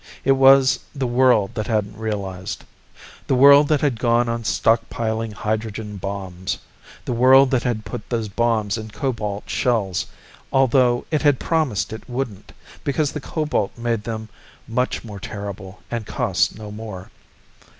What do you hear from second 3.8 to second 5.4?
had gone on stockpiling